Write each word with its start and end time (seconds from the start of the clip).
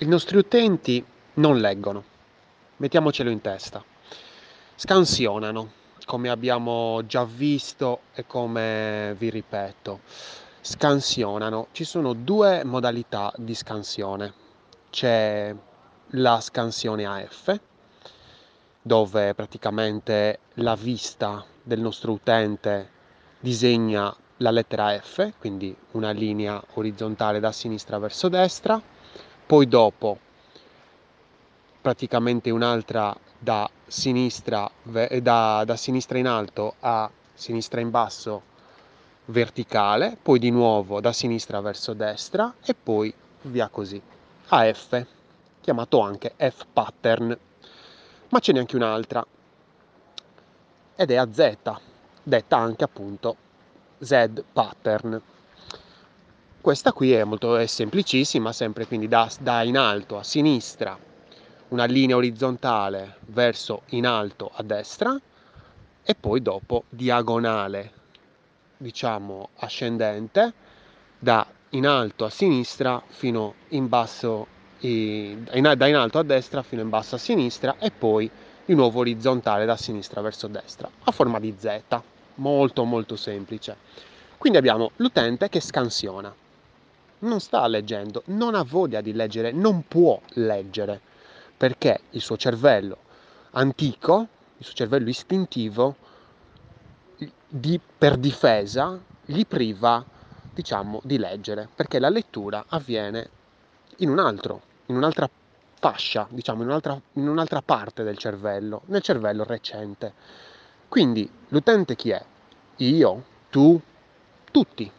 I 0.00 0.04
nostri 0.04 0.36
utenti 0.36 1.04
non 1.34 1.58
leggono, 1.58 2.04
mettiamocelo 2.76 3.30
in 3.30 3.40
testa, 3.40 3.82
scansionano, 4.76 5.72
come 6.04 6.28
abbiamo 6.28 7.04
già 7.04 7.24
visto 7.24 8.02
e 8.14 8.24
come 8.24 9.16
vi 9.18 9.28
ripeto, 9.28 10.02
scansionano. 10.60 11.66
Ci 11.72 11.82
sono 11.82 12.12
due 12.12 12.62
modalità 12.62 13.32
di 13.38 13.56
scansione. 13.56 14.32
C'è 14.88 15.52
la 16.10 16.40
scansione 16.40 17.04
AF, 17.04 17.58
dove 18.80 19.34
praticamente 19.34 20.38
la 20.54 20.76
vista 20.76 21.44
del 21.60 21.80
nostro 21.80 22.12
utente 22.12 22.90
disegna 23.40 24.14
la 24.36 24.52
lettera 24.52 24.96
F, 24.96 25.32
quindi 25.40 25.76
una 25.90 26.12
linea 26.12 26.62
orizzontale 26.74 27.40
da 27.40 27.50
sinistra 27.50 27.98
verso 27.98 28.28
destra, 28.28 28.80
poi 29.48 29.66
dopo 29.66 30.18
praticamente 31.80 32.50
un'altra 32.50 33.16
da 33.38 33.68
sinistra, 33.86 34.70
da, 34.82 35.64
da 35.64 35.76
sinistra 35.76 36.18
in 36.18 36.26
alto 36.26 36.74
a 36.80 37.10
sinistra 37.32 37.80
in 37.80 37.88
basso 37.88 38.42
verticale, 39.24 40.18
poi 40.20 40.38
di 40.38 40.50
nuovo 40.50 41.00
da 41.00 41.14
sinistra 41.14 41.62
verso 41.62 41.94
destra 41.94 42.56
e 42.62 42.74
poi 42.74 43.12
via 43.42 43.68
così. 43.68 43.98
A 44.48 44.70
F, 44.70 45.06
chiamato 45.62 46.00
anche 46.00 46.34
F 46.36 46.66
pattern. 46.70 47.38
Ma 48.28 48.38
ce 48.40 48.52
n'è 48.52 48.58
anche 48.58 48.76
un'altra 48.76 49.26
ed 50.94 51.10
è 51.10 51.16
a 51.16 51.26
Z, 51.32 51.56
detta 52.22 52.56
anche 52.58 52.84
appunto 52.84 53.36
Z 53.98 54.42
pattern. 54.52 55.22
Questa 56.60 56.92
qui 56.92 57.12
è, 57.12 57.22
molto, 57.22 57.56
è 57.56 57.66
semplicissima, 57.66 58.52
sempre 58.52 58.84
quindi 58.86 59.06
da, 59.06 59.30
da 59.40 59.62
in 59.62 59.78
alto 59.78 60.18
a 60.18 60.24
sinistra, 60.24 60.98
una 61.68 61.84
linea 61.84 62.16
orizzontale 62.16 63.18
verso 63.26 63.82
in 63.90 64.06
alto 64.06 64.50
a 64.52 64.62
destra 64.64 65.18
e 66.02 66.14
poi 66.16 66.42
dopo 66.42 66.84
diagonale, 66.88 67.92
diciamo 68.76 69.50
ascendente, 69.56 70.52
da 71.18 71.46
in 71.70 71.86
alto 71.86 72.24
a 72.24 72.30
sinistra 72.30 73.00
fino 73.06 73.54
in 73.68 73.88
basso, 73.88 74.46
in, 74.80 75.72
da 75.76 75.86
in 75.86 75.94
alto 75.94 76.18
a 76.18 76.22
destra 76.24 76.62
fino 76.62 76.82
in 76.82 76.88
basso 76.88 77.14
a 77.14 77.18
sinistra 77.18 77.76
e 77.78 77.92
poi 77.92 78.28
di 78.64 78.74
nuovo 78.74 78.98
orizzontale 78.98 79.64
da 79.64 79.76
sinistra 79.76 80.20
verso 80.20 80.48
destra, 80.48 80.90
a 81.04 81.12
forma 81.12 81.38
di 81.38 81.54
Z, 81.56 81.80
molto 82.34 82.84
molto 82.84 83.16
semplice. 83.16 83.76
Quindi 84.36 84.58
abbiamo 84.58 84.90
l'utente 84.96 85.48
che 85.48 85.60
scansiona, 85.60 86.34
non 87.20 87.40
sta 87.40 87.66
leggendo, 87.66 88.22
non 88.26 88.54
ha 88.54 88.62
voglia 88.62 89.00
di 89.00 89.12
leggere, 89.12 89.52
non 89.52 89.84
può 89.86 90.20
leggere, 90.34 91.00
perché 91.56 92.00
il 92.10 92.20
suo 92.20 92.36
cervello 92.36 92.98
antico, 93.52 94.26
il 94.58 94.64
suo 94.64 94.74
cervello 94.74 95.08
istintivo, 95.08 95.96
di, 97.48 97.80
per 97.98 98.16
difesa, 98.16 98.98
gli 99.24 99.44
priva, 99.46 100.04
diciamo, 100.54 101.00
di 101.02 101.18
leggere, 101.18 101.68
perché 101.74 101.98
la 101.98 102.08
lettura 102.08 102.64
avviene 102.68 103.30
in 103.98 104.10
un 104.10 104.18
altro, 104.18 104.60
in 104.86 104.96
un'altra 104.96 105.28
fascia, 105.78 106.26
diciamo, 106.30 106.62
in 106.62 106.68
un'altra, 106.68 107.00
in 107.14 107.28
un'altra 107.28 107.62
parte 107.62 108.02
del 108.02 108.18
cervello, 108.18 108.82
nel 108.86 109.02
cervello 109.02 109.44
recente. 109.44 110.12
Quindi 110.88 111.28
l'utente 111.48 111.96
chi 111.96 112.10
è? 112.10 112.24
Io, 112.76 113.24
tu, 113.50 113.80
tutti 114.50 114.90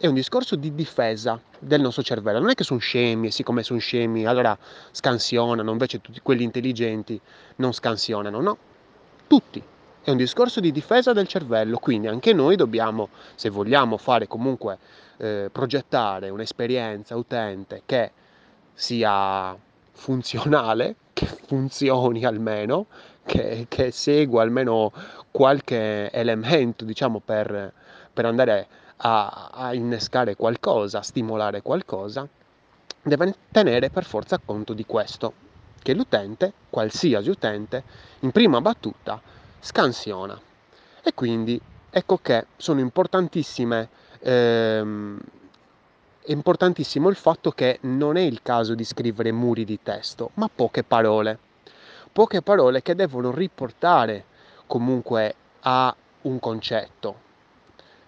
è 0.00 0.06
un 0.06 0.14
discorso 0.14 0.56
di 0.56 0.74
difesa 0.74 1.38
del 1.58 1.82
nostro 1.82 2.02
cervello. 2.02 2.38
Non 2.38 2.48
è 2.48 2.54
che 2.54 2.64
sono 2.64 2.80
scemi 2.80 3.26
e 3.26 3.30
siccome 3.30 3.62
sono 3.62 3.78
scemi 3.78 4.24
allora 4.24 4.56
scansionano, 4.92 5.70
invece 5.70 6.00
tutti 6.00 6.20
quelli 6.22 6.42
intelligenti 6.42 7.20
non 7.56 7.74
scansionano, 7.74 8.40
no. 8.40 8.56
Tutti. 9.26 9.62
È 10.02 10.08
un 10.10 10.16
discorso 10.16 10.60
di 10.60 10.72
difesa 10.72 11.12
del 11.12 11.28
cervello, 11.28 11.76
quindi 11.76 12.06
anche 12.06 12.32
noi 12.32 12.56
dobbiamo, 12.56 13.10
se 13.34 13.50
vogliamo 13.50 13.98
fare 13.98 14.26
comunque, 14.26 14.78
eh, 15.18 15.50
progettare 15.52 16.30
un'esperienza 16.30 17.14
utente 17.14 17.82
che 17.84 18.12
sia 18.72 19.54
funzionale, 19.92 20.96
che 21.12 21.26
funzioni 21.26 22.24
almeno, 22.24 22.86
che, 23.26 23.66
che 23.68 23.90
segua 23.90 24.40
almeno 24.40 24.90
qualche 25.30 26.10
elemento, 26.10 26.86
diciamo, 26.86 27.20
per, 27.22 27.70
per 28.10 28.24
andare 28.24 28.66
a, 29.02 29.50
a 29.52 29.74
innescare 29.74 30.36
qualcosa, 30.36 30.98
a 30.98 31.02
stimolare 31.02 31.62
qualcosa, 31.62 32.26
deve 33.02 33.34
tenere 33.50 33.90
per 33.90 34.04
forza 34.04 34.38
conto 34.38 34.72
di 34.74 34.84
questo, 34.84 35.32
che 35.82 35.94
l'utente, 35.94 36.52
qualsiasi 36.68 37.30
utente, 37.30 37.82
in 38.20 38.30
prima 38.30 38.60
battuta 38.60 39.20
scansiona. 39.58 40.38
E 41.02 41.14
quindi 41.14 41.60
ecco 41.88 42.18
che 42.18 42.46
sono 42.56 42.80
importantissime, 42.80 43.88
ehm, 44.20 45.18
è 46.22 46.32
importantissimo 46.32 47.08
il 47.08 47.16
fatto 47.16 47.50
che 47.52 47.78
non 47.82 48.16
è 48.16 48.20
il 48.20 48.42
caso 48.42 48.74
di 48.74 48.84
scrivere 48.84 49.32
muri 49.32 49.64
di 49.64 49.80
testo, 49.82 50.30
ma 50.34 50.50
poche 50.54 50.82
parole. 50.82 51.38
Poche 52.12 52.42
parole 52.42 52.82
che 52.82 52.94
devono 52.94 53.30
riportare 53.30 54.24
comunque 54.66 55.34
a 55.60 55.94
un 56.22 56.38
concetto, 56.38 57.28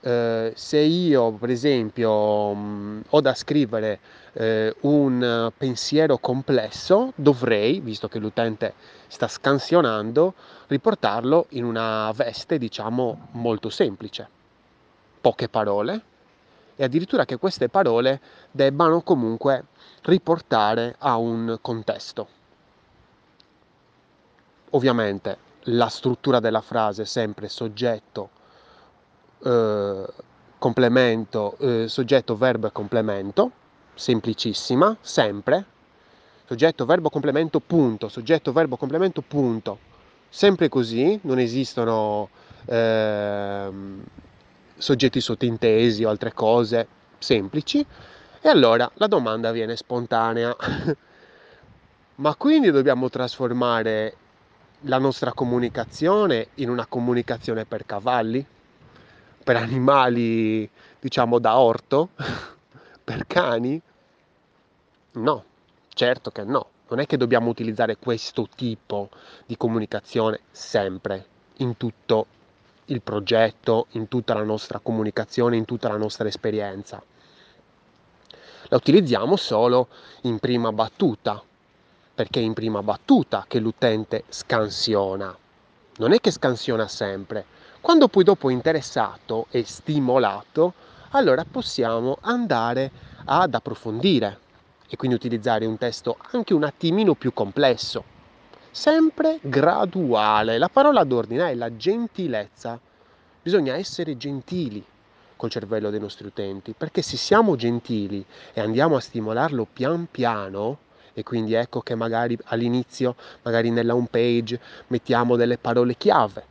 eh, 0.00 0.52
se 0.54 0.78
io 0.78 1.32
per 1.32 1.50
esempio 1.50 2.54
mh, 2.54 2.58
mm, 2.58 3.00
ho 3.10 3.20
da 3.20 3.34
scrivere 3.34 3.98
eh, 4.32 4.74
un 4.80 5.50
pensiero 5.56 6.18
complesso, 6.18 7.12
dovrei, 7.16 7.80
visto 7.80 8.08
che 8.08 8.18
l'utente 8.18 8.74
sta 9.08 9.26
scansionando, 9.26 10.34
riportarlo 10.68 11.46
in 11.50 11.64
una 11.64 12.12
veste 12.14 12.58
diciamo 12.58 13.28
molto 13.32 13.70
semplice, 13.70 14.28
poche 15.20 15.48
parole 15.48 16.02
e 16.76 16.84
addirittura 16.84 17.24
che 17.24 17.38
queste 17.38 17.68
parole 17.68 18.20
debbano 18.52 19.02
comunque 19.02 19.64
riportare 20.02 20.94
a 20.98 21.16
un 21.16 21.58
contesto. 21.60 22.28
Ovviamente 24.70 25.46
la 25.62 25.88
struttura 25.88 26.38
della 26.38 26.60
frase 26.60 27.02
è 27.02 27.06
sempre 27.06 27.48
soggetto, 27.48 28.30
eh, 29.44 30.06
complemento, 30.58 31.56
eh, 31.58 31.88
soggetto, 31.88 32.36
verbo 32.36 32.66
e 32.66 32.72
complemento, 32.72 33.50
semplicissima, 33.94 34.96
sempre. 35.00 35.64
Soggetto, 36.46 36.84
verbo, 36.86 37.10
complemento, 37.10 37.60
punto. 37.60 38.08
Soggetto, 38.08 38.52
verbo, 38.52 38.76
complemento, 38.76 39.22
punto. 39.22 39.78
Sempre 40.28 40.68
così, 40.68 41.18
non 41.22 41.38
esistono 41.38 42.28
eh, 42.64 43.70
soggetti 44.76 45.20
sottintesi 45.20 46.04
o 46.04 46.08
altre 46.08 46.32
cose 46.32 46.86
semplici. 47.18 47.84
E 48.40 48.48
allora 48.48 48.90
la 48.94 49.06
domanda 49.06 49.52
viene 49.52 49.76
spontanea. 49.76 50.54
Ma 52.16 52.34
quindi 52.34 52.70
dobbiamo 52.70 53.08
trasformare 53.08 54.16
la 54.82 54.98
nostra 54.98 55.32
comunicazione 55.32 56.48
in 56.54 56.68
una 56.70 56.86
comunicazione 56.86 57.64
per 57.64 57.84
cavalli? 57.84 58.44
Per 59.48 59.56
animali, 59.56 60.68
diciamo, 61.00 61.38
da 61.38 61.58
orto, 61.58 62.10
per 63.02 63.26
cani? 63.26 63.80
No, 65.12 65.44
certo 65.88 66.30
che 66.30 66.44
no. 66.44 66.66
Non 66.88 66.98
è 66.98 67.06
che 67.06 67.16
dobbiamo 67.16 67.48
utilizzare 67.48 67.96
questo 67.96 68.46
tipo 68.54 69.08
di 69.46 69.56
comunicazione 69.56 70.40
sempre, 70.50 71.24
in 71.58 71.78
tutto 71.78 72.26
il 72.86 73.00
progetto, 73.00 73.86
in 73.92 74.08
tutta 74.08 74.34
la 74.34 74.42
nostra 74.42 74.80
comunicazione, 74.80 75.56
in 75.56 75.64
tutta 75.64 75.88
la 75.88 75.96
nostra 75.96 76.28
esperienza. 76.28 77.02
La 78.64 78.76
utilizziamo 78.76 79.36
solo 79.36 79.88
in 80.24 80.38
prima 80.40 80.72
battuta, 80.72 81.42
perché 82.14 82.40
è 82.40 82.42
in 82.42 82.52
prima 82.52 82.82
battuta 82.82 83.46
che 83.48 83.60
l'utente 83.60 84.24
scansiona. 84.28 85.34
Non 85.98 86.12
è 86.12 86.20
che 86.20 86.30
scansiona 86.30 86.86
sempre, 86.86 87.44
quando 87.80 88.06
poi 88.06 88.22
dopo 88.22 88.48
è 88.48 88.52
interessato 88.52 89.46
e 89.50 89.64
stimolato, 89.64 90.74
allora 91.10 91.44
possiamo 91.44 92.18
andare 92.20 92.92
ad 93.24 93.52
approfondire 93.52 94.38
e 94.88 94.96
quindi 94.96 95.16
utilizzare 95.16 95.66
un 95.66 95.76
testo 95.76 96.16
anche 96.30 96.54
un 96.54 96.62
attimino 96.62 97.14
più 97.14 97.32
complesso, 97.32 98.04
sempre 98.70 99.40
graduale. 99.42 100.56
La 100.56 100.68
parola 100.68 101.02
d'ordine 101.02 101.50
è 101.50 101.54
la 101.56 101.76
gentilezza. 101.76 102.78
Bisogna 103.42 103.74
essere 103.74 104.16
gentili 104.16 104.84
col 105.34 105.50
cervello 105.50 105.90
dei 105.90 105.98
nostri 105.98 106.28
utenti, 106.28 106.74
perché 106.78 107.02
se 107.02 107.16
siamo 107.16 107.56
gentili 107.56 108.24
e 108.52 108.60
andiamo 108.60 108.94
a 108.94 109.00
stimolarlo 109.00 109.66
pian 109.72 110.06
piano, 110.08 110.78
e 111.18 111.24
quindi 111.24 111.54
ecco 111.54 111.80
che 111.80 111.96
magari 111.96 112.38
all'inizio, 112.44 113.16
magari 113.42 113.70
nella 113.70 113.94
home 113.94 114.06
page, 114.08 114.60
mettiamo 114.86 115.34
delle 115.34 115.58
parole 115.58 115.96
chiave 115.96 116.44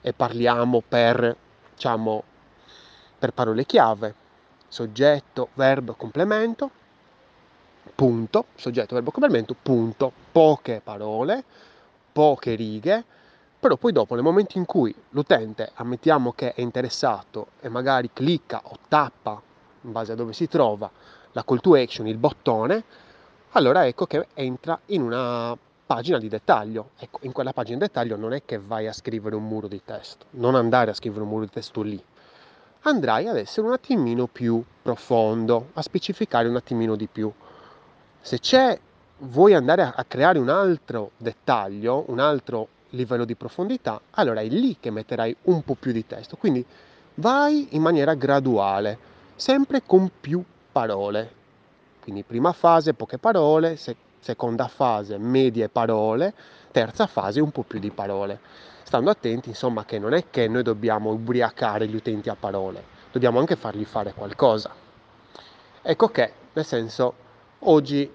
e 0.00 0.12
parliamo 0.12 0.82
per, 0.86 1.36
diciamo, 1.72 2.22
per 3.16 3.32
parole 3.32 3.64
chiave, 3.64 4.14
soggetto, 4.66 5.50
verbo, 5.54 5.94
complemento. 5.94 6.70
punto, 7.94 8.46
soggetto, 8.56 8.94
verbo, 8.94 9.12
complemento, 9.12 9.54
punto, 9.60 10.12
poche 10.32 10.80
parole, 10.82 11.44
poche 12.12 12.54
righe, 12.54 13.04
però 13.60 13.76
poi 13.76 13.92
dopo 13.92 14.14
nel 14.14 14.24
momento 14.24 14.58
in 14.58 14.64
cui 14.64 14.92
l'utente 15.10 15.70
ammettiamo 15.74 16.32
che 16.32 16.54
è 16.54 16.60
interessato 16.60 17.48
e 17.60 17.68
magari 17.68 18.10
clicca 18.12 18.60
o 18.64 18.78
tappa 18.88 19.40
in 19.82 19.92
base 19.92 20.12
a 20.12 20.14
dove 20.16 20.32
si 20.32 20.48
trova 20.48 20.90
la 21.32 21.44
call 21.44 21.60
to 21.60 21.74
action, 21.74 22.06
il 22.08 22.18
bottone, 22.18 22.84
allora 23.52 23.86
ecco 23.86 24.06
che 24.06 24.26
entra 24.34 24.78
in 24.86 25.02
una 25.02 25.56
pagina 25.86 26.18
di 26.18 26.28
dettaglio. 26.28 26.90
Ecco, 26.98 27.18
in 27.22 27.32
quella 27.32 27.52
pagina 27.52 27.78
di 27.78 27.84
dettaglio 27.84 28.16
non 28.16 28.32
è 28.32 28.42
che 28.44 28.58
vai 28.58 28.86
a 28.86 28.92
scrivere 28.92 29.34
un 29.34 29.46
muro 29.46 29.68
di 29.68 29.82
testo, 29.84 30.26
non 30.30 30.54
andare 30.54 30.90
a 30.90 30.94
scrivere 30.94 31.22
un 31.22 31.28
muro 31.28 31.44
di 31.44 31.50
testo 31.50 31.82
lì. 31.82 32.02
Andrai 32.84 33.28
ad 33.28 33.36
essere 33.36 33.66
un 33.66 33.74
attimino 33.74 34.26
più 34.26 34.62
profondo, 34.80 35.68
a 35.74 35.82
specificare 35.82 36.48
un 36.48 36.56
attimino 36.56 36.96
di 36.96 37.06
più. 37.06 37.30
Se 38.20 38.38
c'è, 38.38 38.78
vuoi 39.18 39.54
andare 39.54 39.82
a, 39.82 39.92
a 39.94 40.04
creare 40.04 40.38
un 40.38 40.48
altro 40.48 41.10
dettaglio, 41.16 42.04
un 42.08 42.18
altro 42.18 42.68
livello 42.90 43.24
di 43.24 43.34
profondità, 43.34 44.00
allora 44.12 44.40
è 44.40 44.48
lì 44.48 44.78
che 44.80 44.90
metterai 44.90 45.36
un 45.42 45.62
po' 45.62 45.74
più 45.74 45.92
di 45.92 46.06
testo. 46.06 46.36
Quindi 46.36 46.64
vai 47.16 47.68
in 47.72 47.82
maniera 47.82 48.14
graduale, 48.14 48.98
sempre 49.36 49.82
con 49.84 50.10
più 50.20 50.42
parole. 50.72 51.40
Quindi 52.02 52.24
prima 52.24 52.52
fase 52.52 52.94
poche 52.94 53.18
parole, 53.18 53.76
se, 53.76 53.94
seconda 54.18 54.66
fase 54.66 55.18
medie 55.18 55.68
parole, 55.68 56.34
terza 56.72 57.06
fase 57.06 57.40
un 57.40 57.52
po' 57.52 57.62
più 57.62 57.78
di 57.78 57.90
parole. 57.90 58.40
Stando 58.82 59.08
attenti, 59.08 59.50
insomma, 59.50 59.84
che 59.84 60.00
non 60.00 60.12
è 60.12 60.24
che 60.28 60.48
noi 60.48 60.64
dobbiamo 60.64 61.10
ubriacare 61.10 61.86
gli 61.86 61.94
utenti 61.94 62.28
a 62.28 62.34
parole, 62.34 62.82
dobbiamo 63.12 63.38
anche 63.38 63.54
fargli 63.54 63.84
fare 63.84 64.14
qualcosa. 64.14 64.70
Ecco 65.80 66.08
che, 66.08 66.32
nel 66.52 66.64
senso, 66.64 67.14
oggi 67.60 68.10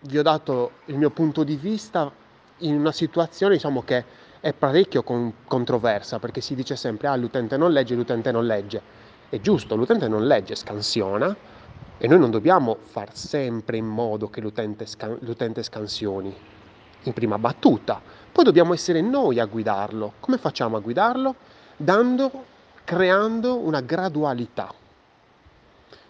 vi 0.00 0.18
ho 0.18 0.22
dato 0.22 0.72
il 0.86 0.96
mio 0.96 1.10
punto 1.10 1.44
di 1.44 1.54
vista 1.54 2.10
in 2.58 2.74
una 2.74 2.92
situazione, 2.92 3.54
diciamo, 3.54 3.84
che 3.84 4.04
è 4.40 4.52
parecchio 4.52 5.04
con- 5.04 5.32
controversa, 5.46 6.18
perché 6.18 6.40
si 6.40 6.56
dice 6.56 6.74
sempre, 6.74 7.06
ah, 7.06 7.14
l'utente 7.14 7.56
non 7.56 7.70
legge, 7.70 7.94
l'utente 7.94 8.32
non 8.32 8.46
legge. 8.46 8.82
È 9.28 9.38
giusto, 9.40 9.76
l'utente 9.76 10.08
non 10.08 10.26
legge, 10.26 10.56
scansiona, 10.56 11.36
e 11.98 12.06
noi 12.06 12.18
non 12.18 12.30
dobbiamo 12.30 12.78
far 12.80 13.16
sempre 13.16 13.76
in 13.76 13.86
modo 13.86 14.30
che 14.30 14.40
l'utente, 14.40 14.86
scan- 14.86 15.18
l'utente 15.20 15.62
scansioni 15.62 16.34
in 17.02 17.12
prima 17.12 17.38
battuta, 17.38 18.00
poi 18.30 18.44
dobbiamo 18.44 18.72
essere 18.72 19.00
noi 19.00 19.40
a 19.40 19.46
guidarlo. 19.46 20.14
Come 20.20 20.38
facciamo 20.38 20.76
a 20.76 20.80
guidarlo? 20.80 21.34
Dando, 21.76 22.44
creando 22.84 23.58
una 23.58 23.80
gradualità. 23.80 24.72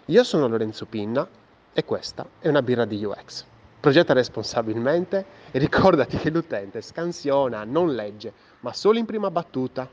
Io 0.06 0.25
sono 0.25 0.46
Lorenzo 0.46 0.87
Pinna 0.87 1.26
e 1.73 1.85
questa 1.85 2.26
è 2.38 2.49
una 2.49 2.62
birra 2.62 2.85
di 2.85 3.02
UX. 3.02 3.44
Progetta 3.81 4.12
responsabilmente 4.12 5.25
e 5.50 5.58
ricordati 5.58 6.17
che 6.17 6.31
l'utente 6.31 6.82
scansiona, 6.82 7.64
non 7.64 7.94
legge, 7.94 8.32
ma 8.61 8.73
solo 8.73 8.99
in 8.99 9.06
prima 9.06 9.31
battuta. 9.31 9.88